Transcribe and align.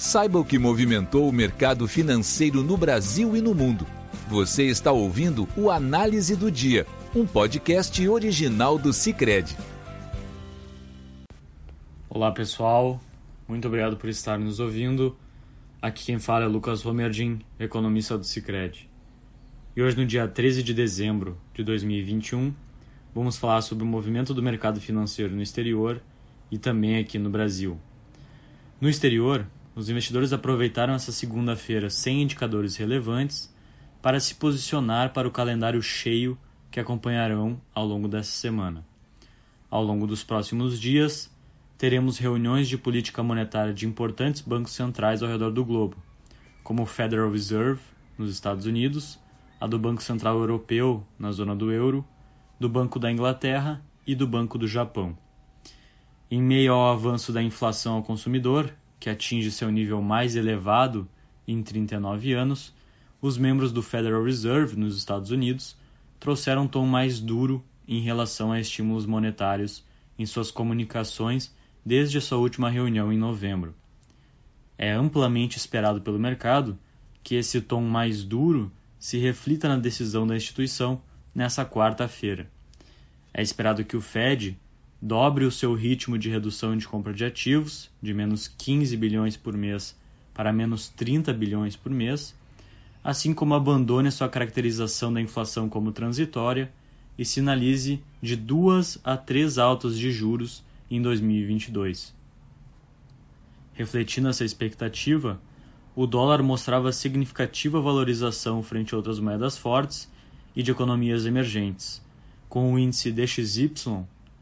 Saiba 0.00 0.38
o 0.38 0.44
que 0.46 0.58
movimentou 0.58 1.28
o 1.28 1.32
mercado 1.32 1.86
financeiro 1.86 2.62
no 2.62 2.74
Brasil 2.74 3.36
e 3.36 3.42
no 3.42 3.54
mundo. 3.54 3.86
Você 4.30 4.64
está 4.64 4.90
ouvindo 4.90 5.46
o 5.54 5.70
Análise 5.70 6.34
do 6.34 6.50
Dia, 6.50 6.86
um 7.14 7.26
podcast 7.26 8.08
original 8.08 8.78
do 8.78 8.94
Cicred. 8.94 9.54
Olá 12.08 12.32
pessoal, 12.32 12.98
muito 13.46 13.68
obrigado 13.68 13.98
por 13.98 14.08
estar 14.08 14.38
nos 14.38 14.58
ouvindo. 14.58 15.14
Aqui 15.82 16.06
quem 16.06 16.18
fala 16.18 16.46
é 16.46 16.48
Lucas 16.48 16.80
Romerdin, 16.80 17.40
economista 17.58 18.16
do 18.16 18.24
Cicred. 18.24 18.88
E 19.76 19.82
hoje, 19.82 19.98
no 19.98 20.06
dia 20.06 20.26
13 20.26 20.62
de 20.62 20.72
dezembro 20.72 21.36
de 21.52 21.62
2021, 21.62 22.54
vamos 23.14 23.36
falar 23.36 23.60
sobre 23.60 23.84
o 23.84 23.86
movimento 23.86 24.32
do 24.32 24.42
mercado 24.42 24.80
financeiro 24.80 25.34
no 25.34 25.42
exterior 25.42 26.00
e 26.50 26.56
também 26.56 26.96
aqui 26.96 27.18
no 27.18 27.28
Brasil. 27.28 27.78
No 28.80 28.88
exterior, 28.88 29.46
os 29.80 29.88
investidores 29.88 30.30
aproveitaram 30.32 30.92
essa 30.92 31.10
segunda-feira 31.10 31.88
sem 31.88 32.20
indicadores 32.20 32.76
relevantes 32.76 33.50
para 34.02 34.20
se 34.20 34.34
posicionar 34.34 35.14
para 35.14 35.26
o 35.26 35.30
calendário 35.30 35.80
cheio 35.80 36.36
que 36.70 36.78
acompanharão 36.78 37.58
ao 37.74 37.86
longo 37.86 38.06
dessa 38.06 38.30
semana. 38.30 38.84
Ao 39.70 39.82
longo 39.82 40.06
dos 40.06 40.22
próximos 40.22 40.78
dias, 40.78 41.34
teremos 41.78 42.18
reuniões 42.18 42.68
de 42.68 42.76
política 42.76 43.22
monetária 43.22 43.72
de 43.72 43.86
importantes 43.86 44.42
bancos 44.42 44.72
centrais 44.72 45.22
ao 45.22 45.30
redor 45.30 45.50
do 45.50 45.64
globo, 45.64 45.96
como 46.62 46.82
o 46.82 46.86
Federal 46.86 47.30
Reserve, 47.30 47.80
nos 48.18 48.30
Estados 48.30 48.66
Unidos, 48.66 49.18
a 49.58 49.66
do 49.66 49.78
Banco 49.78 50.02
Central 50.02 50.38
Europeu, 50.38 51.02
na 51.18 51.32
zona 51.32 51.56
do 51.56 51.72
euro, 51.72 52.04
do 52.58 52.68
Banco 52.68 52.98
da 52.98 53.10
Inglaterra 53.10 53.82
e 54.06 54.14
do 54.14 54.26
Banco 54.26 54.58
do 54.58 54.68
Japão. 54.68 55.16
Em 56.30 56.42
meio 56.42 56.74
ao 56.74 56.92
avanço 56.92 57.32
da 57.32 57.42
inflação 57.42 57.94
ao 57.94 58.02
consumidor, 58.02 58.74
que 59.00 59.08
atinge 59.08 59.50
seu 59.50 59.70
nível 59.70 60.02
mais 60.02 60.36
elevado 60.36 61.08
em 61.48 61.62
39 61.62 62.34
anos, 62.34 62.72
os 63.20 63.38
membros 63.38 63.72
do 63.72 63.82
Federal 63.82 64.22
Reserve 64.22 64.76
nos 64.76 64.96
Estados 64.96 65.30
Unidos 65.30 65.76
trouxeram 66.20 66.64
um 66.64 66.68
tom 66.68 66.86
mais 66.86 67.18
duro 67.18 67.64
em 67.88 68.00
relação 68.00 68.52
a 68.52 68.60
estímulos 68.60 69.06
monetários 69.06 69.82
em 70.18 70.26
suas 70.26 70.50
comunicações 70.50 71.52
desde 71.84 72.18
a 72.18 72.20
sua 72.20 72.38
última 72.38 72.68
reunião 72.68 73.10
em 73.10 73.18
novembro. 73.18 73.74
É 74.76 74.92
amplamente 74.92 75.56
esperado 75.56 76.02
pelo 76.02 76.18
mercado 76.18 76.78
que 77.22 77.34
esse 77.34 77.60
tom 77.60 77.82
mais 77.82 78.22
duro 78.22 78.70
se 78.98 79.18
reflita 79.18 79.66
na 79.68 79.76
decisão 79.76 80.26
da 80.26 80.36
instituição 80.36 81.00
nessa 81.34 81.64
quarta-feira. 81.64 82.50
É 83.32 83.42
esperado 83.42 83.84
que 83.84 83.96
o 83.96 84.00
Fed 84.00 84.58
dobre 85.00 85.44
o 85.44 85.50
seu 85.50 85.74
ritmo 85.74 86.18
de 86.18 86.28
redução 86.28 86.76
de 86.76 86.86
compra 86.86 87.14
de 87.14 87.24
ativos, 87.24 87.90
de 88.02 88.12
menos 88.12 88.48
15 88.48 88.96
bilhões 88.96 89.36
por 89.36 89.56
mês 89.56 89.98
para 90.34 90.52
menos 90.52 90.88
30 90.88 91.32
bilhões 91.32 91.76
por 91.76 91.90
mês, 91.90 92.34
assim 93.02 93.34
como 93.34 93.54
abandone 93.54 94.10
sua 94.10 94.28
caracterização 94.28 95.12
da 95.12 95.20
inflação 95.20 95.68
como 95.68 95.92
transitória 95.92 96.72
e 97.18 97.24
sinalize 97.24 98.02
de 98.22 98.36
duas 98.36 98.98
a 99.04 99.16
três 99.16 99.58
altas 99.58 99.98
de 99.98 100.10
juros 100.10 100.62
em 100.90 101.00
2022. 101.00 102.14
Refletindo 103.74 104.28
essa 104.28 104.44
expectativa, 104.44 105.40
o 105.96 106.06
dólar 106.06 106.42
mostrava 106.42 106.92
significativa 106.92 107.80
valorização 107.80 108.62
frente 108.62 108.94
a 108.94 108.96
outras 108.96 109.18
moedas 109.18 109.56
fortes 109.56 110.10
e 110.54 110.62
de 110.62 110.70
economias 110.70 111.26
emergentes, 111.26 112.02
com 112.48 112.72
o 112.72 112.78
índice 112.78 113.10
DXY 113.12 113.70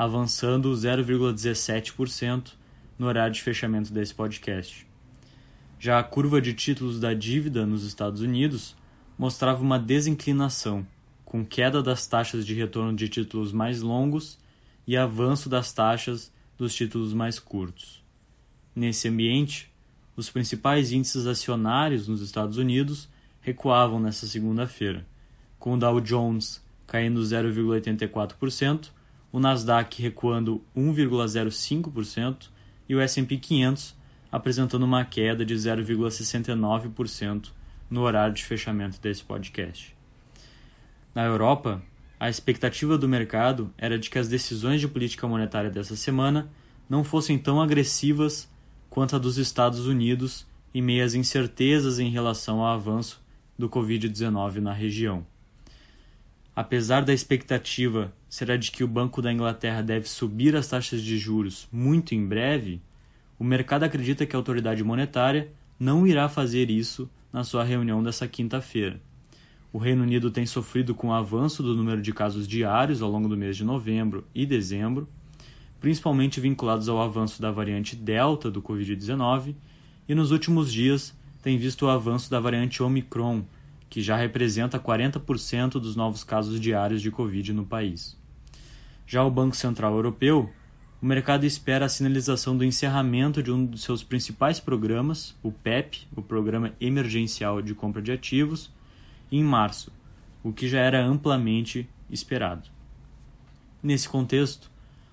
avançando 0.00 0.72
0,17% 0.72 2.52
no 2.98 3.06
horário 3.06 3.34
de 3.34 3.42
fechamento 3.42 3.92
desse 3.92 4.14
podcast. 4.14 4.86
Já 5.78 5.98
a 5.98 6.02
curva 6.02 6.40
de 6.40 6.54
títulos 6.54 6.98
da 6.98 7.12
dívida 7.12 7.66
nos 7.66 7.84
Estados 7.84 8.22
Unidos 8.22 8.74
mostrava 9.18 9.62
uma 9.62 9.78
desinclinação, 9.78 10.86
com 11.22 11.44
queda 11.44 11.82
das 11.82 12.06
taxas 12.06 12.46
de 12.46 12.54
retorno 12.54 12.96
de 12.96 13.10
títulos 13.10 13.52
mais 13.52 13.82
longos 13.82 14.38
e 14.86 14.96
avanço 14.96 15.50
das 15.50 15.70
taxas 15.70 16.32
dos 16.56 16.74
títulos 16.74 17.12
mais 17.12 17.38
curtos. 17.38 18.02
Nesse 18.74 19.06
ambiente, 19.06 19.70
os 20.16 20.30
principais 20.30 20.92
índices 20.92 21.26
acionários 21.26 22.08
nos 22.08 22.22
Estados 22.22 22.56
Unidos 22.56 23.06
recuavam 23.42 24.00
nesta 24.00 24.26
segunda-feira, 24.26 25.06
com 25.58 25.74
o 25.74 25.78
Dow 25.78 26.00
Jones 26.00 26.64
caindo 26.86 27.20
0,84% 27.20 28.98
o 29.32 29.38
Nasdaq 29.38 30.00
recuando 30.02 30.62
1,05% 30.76 32.48
e 32.88 32.94
o 32.94 33.00
S&P 33.00 33.36
500 33.36 33.96
apresentando 34.30 34.84
uma 34.84 35.04
queda 35.04 35.44
de 35.44 35.54
0,69% 35.54 37.50
no 37.88 38.02
horário 38.02 38.34
de 38.34 38.44
fechamento 38.44 39.00
desse 39.00 39.24
podcast. 39.24 39.96
Na 41.14 41.24
Europa, 41.24 41.82
a 42.18 42.28
expectativa 42.28 42.96
do 42.96 43.08
mercado 43.08 43.72
era 43.76 43.98
de 43.98 44.08
que 44.08 44.18
as 44.18 44.28
decisões 44.28 44.80
de 44.80 44.86
política 44.86 45.26
monetária 45.26 45.70
dessa 45.70 45.96
semana 45.96 46.48
não 46.88 47.02
fossem 47.02 47.38
tão 47.38 47.60
agressivas 47.60 48.48
quanto 48.88 49.16
a 49.16 49.18
dos 49.18 49.38
Estados 49.38 49.86
Unidos 49.86 50.46
e 50.72 50.80
meias 50.80 51.14
incertezas 51.14 51.98
em 51.98 52.10
relação 52.10 52.60
ao 52.60 52.74
avanço 52.74 53.20
do 53.58 53.68
Covid-19 53.68 54.56
na 54.56 54.72
região. 54.72 55.26
Apesar 56.54 57.04
da 57.04 57.12
expectativa 57.12 58.12
será 58.28 58.56
de 58.56 58.70
que 58.70 58.82
o 58.84 58.88
Banco 58.88 59.22
da 59.22 59.32
Inglaterra 59.32 59.82
deve 59.82 60.08
subir 60.08 60.56
as 60.56 60.68
taxas 60.68 61.02
de 61.02 61.16
juros 61.16 61.68
muito 61.72 62.14
em 62.14 62.26
breve, 62.26 62.80
o 63.38 63.44
mercado 63.44 63.84
acredita 63.84 64.26
que 64.26 64.34
a 64.34 64.38
autoridade 64.38 64.84
monetária 64.84 65.50
não 65.78 66.06
irá 66.06 66.28
fazer 66.28 66.68
isso 66.70 67.08
na 67.32 67.44
sua 67.44 67.64
reunião 67.64 68.02
dessa 68.02 68.28
quinta-feira. 68.28 69.00
O 69.72 69.78
Reino 69.78 70.02
Unido 70.02 70.30
tem 70.30 70.44
sofrido 70.44 70.94
com 70.94 71.08
o 71.08 71.12
avanço 71.12 71.62
do 71.62 71.76
número 71.76 72.02
de 72.02 72.12
casos 72.12 72.46
diários 72.46 73.00
ao 73.00 73.10
longo 73.10 73.28
do 73.28 73.36
mês 73.36 73.56
de 73.56 73.64
novembro 73.64 74.26
e 74.34 74.44
dezembro, 74.44 75.08
principalmente 75.80 76.40
vinculados 76.40 76.88
ao 76.88 77.00
avanço 77.00 77.40
da 77.40 77.50
variante 77.52 77.94
Delta 77.94 78.50
do 78.50 78.60
Covid-19, 78.60 79.54
e 80.08 80.14
nos 80.14 80.32
últimos 80.32 80.72
dias 80.72 81.16
tem 81.40 81.56
visto 81.56 81.86
o 81.86 81.88
avanço 81.88 82.30
da 82.30 82.40
variante 82.40 82.82
Omicron, 82.82 83.44
que 83.90 84.00
já 84.00 84.16
representa 84.16 84.78
40% 84.78 85.72
dos 85.72 85.96
novos 85.96 86.22
casos 86.22 86.60
diários 86.60 87.02
de 87.02 87.10
Covid 87.10 87.52
no 87.52 87.66
país. 87.66 88.16
Já 89.04 89.24
o 89.24 89.30
Banco 89.30 89.56
Central 89.56 89.92
Europeu, 89.94 90.48
o 91.02 91.06
mercado 91.06 91.44
espera 91.44 91.86
a 91.86 91.88
sinalização 91.88 92.56
do 92.56 92.64
encerramento 92.64 93.42
de 93.42 93.50
um 93.50 93.66
dos 93.66 93.82
seus 93.82 94.04
principais 94.04 94.60
programas, 94.60 95.34
o 95.42 95.50
PEP, 95.50 96.06
o 96.14 96.22
Programa 96.22 96.72
Emergencial 96.80 97.60
de 97.60 97.74
Compra 97.74 98.00
de 98.00 98.12
Ativos, 98.12 98.70
em 99.32 99.42
março, 99.42 99.92
o 100.42 100.52
que 100.52 100.68
já 100.68 100.78
era 100.78 101.04
amplamente 101.04 101.88
esperado. 102.08 102.68
Nesse 103.82 104.08
contexto, 104.08 104.70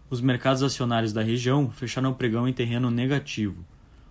os 0.10 0.22
mercados 0.22 0.62
acionários 0.62 1.12
da 1.12 1.24
região 1.24 1.72
fecharam 1.72 2.12
o 2.12 2.16
pregão 2.16 2.48
em 2.48 2.54
terreno 2.54 2.92
negativo. 2.92 3.66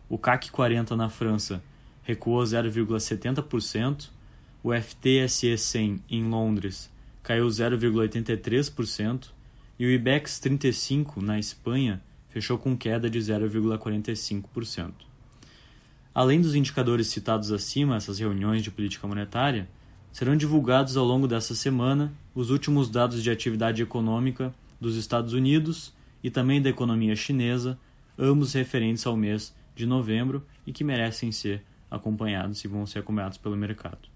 O 0.08 0.18
CAC 0.18 0.50
40 0.50 0.96
na 0.96 1.08
França 1.08 1.62
recuou 2.02 2.42
0,70%, 2.42 4.10
o 4.62 4.72
FTSE 4.72 5.56
100 5.56 6.02
em 6.10 6.24
Londres 6.24 6.90
caiu 7.22 7.46
0,83%, 7.46 9.30
e 9.78 9.84
o 9.84 9.90
IBEX 9.90 10.38
35 10.38 11.20
na 11.20 11.38
Espanha 11.38 12.02
fechou 12.28 12.56
com 12.56 12.76
queda 12.76 13.10
de 13.10 13.18
0,45%. 13.18 14.92
Além 16.14 16.40
dos 16.40 16.54
indicadores 16.54 17.08
citados 17.08 17.52
acima, 17.52 17.96
essas 17.96 18.18
reuniões 18.18 18.62
de 18.62 18.70
política 18.70 19.06
monetária, 19.06 19.68
serão 20.10 20.36
divulgados 20.36 20.96
ao 20.96 21.04
longo 21.04 21.28
dessa 21.28 21.54
semana 21.54 22.10
os 22.34 22.50
últimos 22.50 22.88
dados 22.88 23.22
de 23.22 23.30
atividade 23.30 23.82
econômica 23.82 24.54
dos 24.80 24.96
Estados 24.96 25.34
Unidos 25.34 25.92
e 26.22 26.30
também 26.30 26.62
da 26.62 26.70
economia 26.70 27.14
chinesa, 27.14 27.78
ambos 28.18 28.54
referentes 28.54 29.06
ao 29.06 29.16
mês 29.16 29.54
de 29.74 29.84
novembro 29.84 30.42
e 30.66 30.72
que 30.72 30.82
merecem 30.82 31.30
ser 31.30 31.62
acompanhados 31.90 32.64
e 32.64 32.68
vão 32.68 32.86
ser 32.86 33.00
acompanhados 33.00 33.36
pelo 33.36 33.56
mercado. 33.56 34.15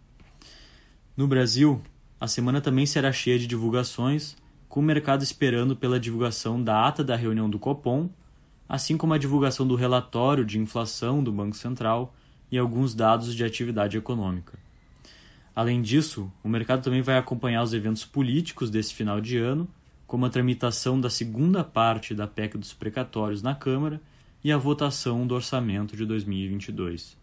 No 1.20 1.28
Brasil, 1.28 1.82
a 2.19 2.26
semana 2.26 2.62
também 2.62 2.87
será 2.87 3.12
cheia 3.12 3.38
de 3.38 3.46
divulgações 3.46 4.38
com 4.70 4.81
o 4.81 4.82
mercado 4.82 5.22
esperando 5.22 5.76
pela 5.76 6.00
divulgação 6.00 6.64
da 6.64 6.88
ata 6.88 7.05
da 7.05 7.14
reunião 7.14 7.50
do 7.50 7.58
Copom, 7.58 8.08
assim 8.67 8.96
como 8.96 9.12
a 9.12 9.19
divulgação 9.19 9.69
do 9.69 9.75
relatório 9.75 10.46
de 10.46 10.58
inflação 10.58 11.22
do 11.22 11.31
Banco 11.31 11.55
Central 11.55 12.14
e 12.50 12.56
alguns 12.56 12.94
dados 12.94 13.34
de 13.34 13.44
atividade 13.44 13.99
econômica. 13.99 14.58
Além 15.55 15.82
disso, 15.82 16.32
o 16.43 16.49
mercado 16.49 16.82
também 16.82 17.02
vai 17.02 17.19
acompanhar 17.19 17.64
os 17.64 17.75
eventos 17.75 18.02
políticos 18.02 18.70
desse 18.70 18.94
final 18.94 19.20
de 19.20 19.37
ano, 19.37 19.69
como 20.06 20.25
a 20.25 20.31
tramitação 20.31 20.99
da 20.99 21.11
segunda 21.11 21.62
parte 21.62 22.14
da 22.14 22.26
PEC 22.26 22.56
dos 22.56 22.72
precatórios 22.72 23.43
na 23.43 23.55
Câmara 23.55 24.00
e 24.43 24.50
a 24.50 24.56
votação 24.56 25.26
do 25.26 25.34
orçamento 25.34 25.94
de 25.94 26.06
2022. 26.06 27.14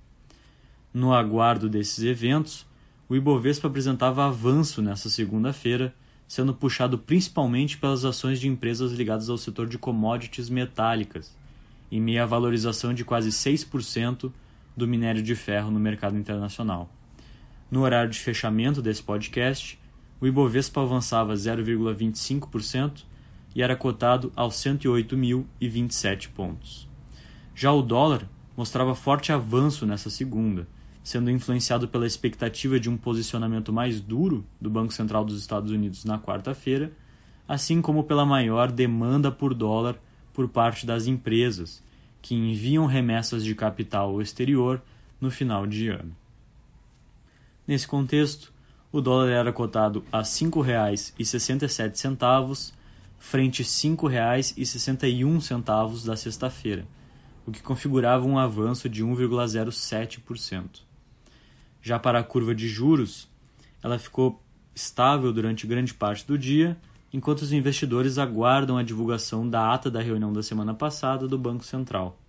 No 0.94 1.16
aguardo 1.16 1.68
desses 1.68 2.04
eventos, 2.04 2.67
o 3.10 3.16
Ibovespa 3.16 3.68
apresentava 3.68 4.26
avanço 4.26 4.82
nessa 4.82 5.10
segunda-feira 5.10 5.94
sendo 6.28 6.54
puxado 6.54 6.98
principalmente 6.98 7.78
pelas 7.78 8.04
ações 8.04 8.40
de 8.40 8.48
empresas 8.48 8.92
ligadas 8.92 9.30
ao 9.30 9.38
setor 9.38 9.68
de 9.68 9.78
commodities 9.78 10.50
metálicas, 10.50 11.34
em 11.90 12.02
meio 12.02 12.22
à 12.22 12.26
valorização 12.26 12.94
de 12.94 13.06
quase 13.06 13.30
6% 13.30 14.32
do 14.76 14.88
minério 14.88 15.24
de 15.24 15.36
ferro 15.36 15.72
no 15.72 15.80
mercado 15.80 16.18
internacional. 16.18 16.90
No 17.72 17.82
horário 17.82 18.12
de 18.12 18.20
fechamento 18.20 18.82
desse 18.82 19.02
podcast, 19.02 19.80
o 20.20 20.28
Ibovespa 20.28 20.82
avançava 20.82 21.34
0,25% 21.34 23.04
e 23.56 23.62
era 23.62 23.76
cotado 23.76 24.32
aos 24.36 24.56
108.027 24.56 26.30
pontos. 26.30 26.90
Já 27.56 27.72
o 27.72 27.82
dólar 27.82 28.28
mostrava 28.56 28.94
forte 28.94 29.32
avanço 29.32 29.86
nessa 29.86 30.10
segunda, 30.10 30.68
sendo 31.08 31.32
influenciado 31.32 31.88
pela 31.88 32.06
expectativa 32.06 32.78
de 32.78 32.90
um 32.90 32.98
posicionamento 32.98 33.72
mais 33.72 34.02
duro 34.02 34.44
do 34.60 34.70
Banco 34.70 34.92
Central 34.92 35.24
dos 35.24 35.40
Estados 35.40 35.72
Unidos 35.72 36.04
na 36.04 36.20
quarta-feira, 36.20 36.92
assim 37.48 37.82
como 37.82 38.04
pela 38.04 38.26
maior 38.26 38.70
demanda 38.70 39.32
por 39.32 39.54
dólar 39.54 39.98
por 40.34 40.50
parte 40.50 40.86
das 40.86 41.08
empresas, 41.08 41.82
que 42.22 42.36
enviam 42.36 42.86
remessas 42.86 43.46
de 43.46 43.56
capital 43.56 44.10
ao 44.10 44.22
exterior 44.22 44.82
no 45.22 45.32
final 45.32 45.66
de 45.66 45.88
ano. 45.88 46.14
Nesse 47.66 47.88
contexto, 47.88 48.52
o 48.92 49.00
dólar 49.00 49.30
era 49.30 49.54
cotado 49.54 50.04
a 50.12 50.18
R$ 50.18 50.24
5,67 50.26 52.74
frente 53.18 53.64
R$ 53.64 53.70
5,61 53.70 56.06
da 56.06 56.18
sexta-feira, 56.18 56.86
o 57.46 57.52
que 57.52 57.64
configurava 57.64 58.28
um 58.28 58.38
avanço 58.38 58.90
de 58.90 59.06
1,07%. 59.06 60.86
Já 61.82 61.98
para 62.00 62.20
a 62.20 62.24
curva 62.24 62.54
de 62.54 62.68
juros, 62.68 63.28
ela 63.84 63.98
ficou 63.98 64.42
estável 64.76 65.34
durante 65.34 65.66
grande 65.66 65.94
parte 65.94 66.26
do 66.26 66.38
dia, 66.38 66.78
enquanto 67.12 67.42
os 67.42 67.52
investidores 67.52 68.18
aguardam 68.18 68.78
a 68.78 68.84
divulgação 68.84 69.48
da 69.48 69.74
ata 69.74 69.90
da 69.90 70.02
reunião 70.02 70.32
da 70.32 70.44
semana 70.44 70.74
passada 70.74 71.28
do 71.28 71.38
Banco 71.38 71.64
Central. 71.64 72.20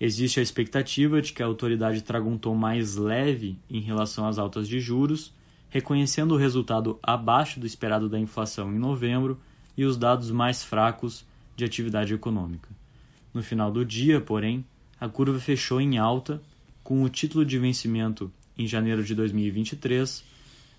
Existe 0.00 0.40
a 0.40 0.42
expectativa 0.42 1.20
de 1.20 1.32
que 1.32 1.42
a 1.42 1.46
autoridade 1.46 2.00
traga 2.02 2.26
um 2.26 2.38
tom 2.38 2.54
mais 2.54 2.96
leve 2.96 3.58
em 3.68 3.80
relação 3.80 4.26
às 4.26 4.38
altas 4.38 4.66
de 4.66 4.80
juros, 4.80 5.34
reconhecendo 5.68 6.32
o 6.32 6.38
resultado 6.38 6.98
abaixo 7.02 7.60
do 7.60 7.66
esperado 7.66 8.08
da 8.08 8.18
inflação 8.18 8.72
em 8.72 8.78
novembro 8.78 9.38
e 9.76 9.84
os 9.84 9.98
dados 9.98 10.30
mais 10.30 10.64
fracos 10.64 11.26
de 11.54 11.64
atividade 11.64 12.14
econômica. 12.14 12.70
No 13.34 13.42
final 13.42 13.70
do 13.70 13.84
dia, 13.84 14.20
porém, 14.20 14.64
a 14.98 15.08
curva 15.08 15.38
fechou 15.38 15.80
em 15.80 15.98
alta, 15.98 16.42
com 16.82 17.02
o 17.02 17.08
título 17.08 17.44
de 17.44 17.58
vencimento 17.58 18.32
em 18.60 18.66
janeiro 18.66 19.02
de 19.02 19.14
2023, 19.14 20.22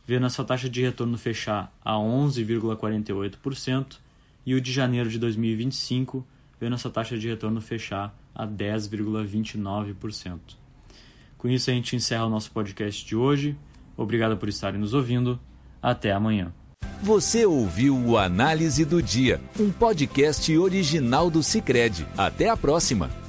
vendo 0.05 0.27
a 0.27 0.29
sua 0.29 0.45
taxa 0.45 0.69
de 0.69 0.81
retorno 0.81 1.17
fechar 1.17 1.75
a 1.83 1.93
11,48% 1.93 3.97
e 4.45 4.53
o 4.53 4.61
de 4.61 4.71
janeiro 4.71 5.09
de 5.09 5.17
2025, 5.17 6.23
vendo 6.59 6.75
a 6.75 6.77
sua 6.77 6.91
taxa 6.91 7.17
de 7.17 7.27
retorno 7.27 7.59
fechar 7.59 8.15
a 8.35 8.45
10,29%. 8.47 10.39
Com 11.37 11.49
isso, 11.49 11.71
a 11.71 11.73
gente 11.73 11.95
encerra 11.95 12.25
o 12.25 12.29
nosso 12.29 12.51
podcast 12.51 13.03
de 13.03 13.15
hoje. 13.15 13.57
Obrigado 13.97 14.37
por 14.37 14.47
estarem 14.47 14.79
nos 14.79 14.93
ouvindo. 14.93 15.39
Até 15.81 16.11
amanhã. 16.11 16.53
Você 17.01 17.47
ouviu 17.47 17.97
o 17.97 18.15
Análise 18.15 18.85
do 18.85 19.01
Dia, 19.01 19.41
um 19.59 19.71
podcast 19.71 20.55
original 20.55 21.31
do 21.31 21.41
Cicred. 21.41 22.05
Até 22.15 22.47
a 22.47 22.55
próxima! 22.55 23.20